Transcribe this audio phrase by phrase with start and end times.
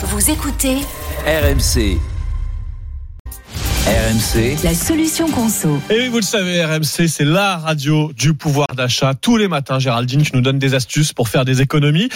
[0.00, 0.76] Vous écoutez
[1.26, 1.98] RMC.
[4.08, 5.78] RMC, la solution conso.
[5.90, 9.12] Et oui, vous le savez, RMC, c'est la radio du pouvoir d'achat.
[9.12, 12.08] Tous les matins, Géraldine, tu nous donnes des astuces pour faire des économies.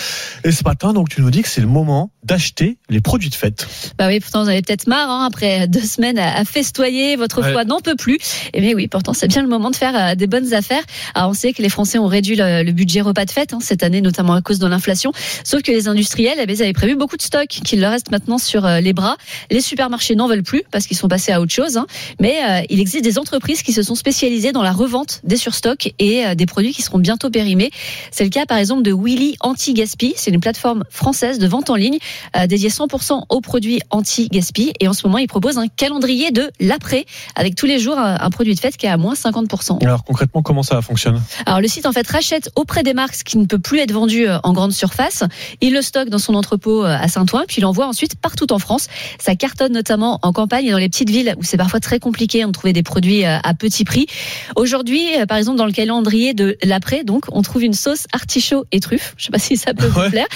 [0.42, 3.34] Et ce matin, donc, tu nous dis que c'est le moment d'acheter les produits de
[3.34, 3.66] fête.
[3.98, 7.42] Bah oui, pourtant, vous en avez peut-être marre, hein, après deux semaines à, festoyer, votre
[7.42, 7.52] Ouais.
[7.52, 8.18] foi n'en peut plus.
[8.54, 10.82] Et bien oui, pourtant, c'est bien le moment de faire euh, des bonnes affaires.
[11.14, 13.58] Alors, on sait que les Français ont réduit le, le budget repas de fête hein,
[13.60, 15.12] cette année, notamment à cause de l'inflation.
[15.44, 18.10] Sauf que les industriels, eh bien, ils avaient prévu beaucoup de stocks qu'il leur reste
[18.10, 19.18] maintenant sur euh, les bras.
[19.50, 21.76] Les supermarchés n'en veulent plus parce qu'ils sont passés à autre chose.
[21.76, 21.81] hein.
[22.20, 25.94] Mais euh, il existe des entreprises qui se sont spécialisées dans la revente des surstocks
[25.98, 27.70] et euh, des produits qui seront bientôt périmés.
[28.10, 30.14] C'est le cas, par exemple, de Willy Anti-Gaspi.
[30.16, 31.98] C'est une plateforme française de vente en ligne
[32.36, 34.72] euh, dédiée 100% aux produits anti-gaspi.
[34.80, 37.04] Et en ce moment, ils proposent un calendrier de l'après
[37.36, 39.82] avec tous les jours un, un produit de fête qui est à moins 50%.
[39.84, 41.20] Alors, concrètement, comment ça fonctionne?
[41.46, 43.92] Alors le site en fait rachète auprès des marques ce qui ne peut plus être
[43.92, 45.24] vendu en grande surface.
[45.60, 48.88] Il le stocke dans son entrepôt à Saint-Ouen, puis il l'envoie ensuite partout en France.
[49.18, 52.44] Ça cartonne notamment en campagne et dans les petites villes où c'est parfois très compliqué
[52.44, 54.06] de trouver des produits euh, à petit prix.
[54.56, 58.64] Aujourd'hui, euh, par exemple dans le calendrier de l'après, donc on trouve une sauce artichaut
[58.72, 59.14] et truffe.
[59.16, 60.04] Je sais pas si ça peut Ouais.
[60.04, 60.26] vous plaire.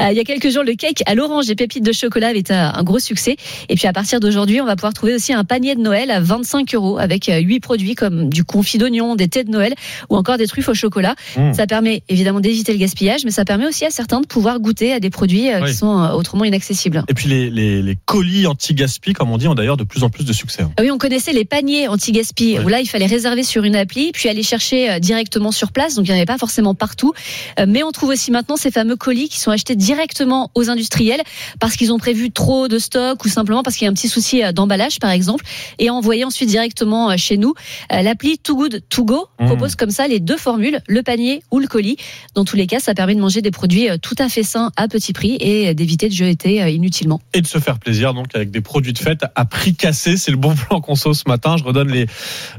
[0.00, 2.50] Euh, il y a quelques jours, le cake à l'orange et pépites de chocolat avait
[2.52, 3.36] un, un gros succès.
[3.68, 6.20] Et puis à partir d'aujourd'hui, on va pouvoir trouver aussi un panier de Noël à
[6.20, 9.74] 25 euros avec huit produits comme du confit d'oignon, des thés de Noël
[10.10, 11.14] ou encore des truffes au chocolat.
[11.36, 11.54] Mmh.
[11.54, 14.92] Ça permet évidemment d'éviter le gaspillage, mais ça permet aussi à certains de pouvoir goûter
[14.92, 15.70] à des produits Oui.
[15.70, 17.04] qui sont autrement inaccessibles.
[17.08, 20.10] Et puis, les, les, les colis anti-gaspi, comme on dit, ont d'ailleurs de plus en
[20.10, 20.62] plus de succès.
[20.62, 20.72] hein.
[20.86, 22.64] Oui, on connaissait les paniers anti-gaspi, Ouais.
[22.64, 25.96] où là, il fallait réserver sur une appli, puis aller chercher euh, directement sur place,
[25.96, 27.12] donc il n'y en avait pas forcément partout.
[27.58, 31.22] Euh, Mais on trouve aussi maintenant ces fameux colis qui sont achetés directement aux industriels,
[31.58, 34.08] parce qu'ils ont prévu trop de stock, ou simplement parce qu'il y a un petit
[34.08, 35.44] souci euh, d'emballage, par exemple,
[35.80, 37.54] et envoyés ensuite directement chez nous.
[37.90, 39.46] L'appli Too Good To Go Mmh.
[39.46, 41.96] propose comme ça les deux formules, le panier ou le colis.
[42.34, 44.86] Dans tous les cas, ça permet de manger des produits tout à fait sains à
[44.88, 47.20] petit prix et d'éviter de jeter inutilement.
[47.34, 50.16] Et de se faire plaisir, donc, avec des produits de fête à prix cassé.
[50.16, 51.56] C'est le bon plan qu'on sauce ce matin.
[51.56, 52.06] Je redonne les,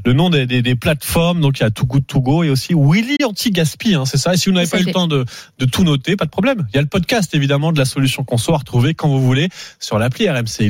[0.04, 1.40] le nom des, des, des plateformes.
[1.40, 4.34] Donc, il y a Too Good To Go et aussi Willy Anti-Gaspi, hein, c'est ça.
[4.34, 5.24] Et si vous n'avez pas eu le temps de,
[5.58, 6.66] de tout noter, pas de problème.
[6.72, 9.48] Il y a le podcast, évidemment, de la solution conso à retrouver quand vous voulez
[9.78, 10.66] sur l'appli RMC.